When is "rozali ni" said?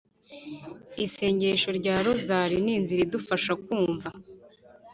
2.05-2.71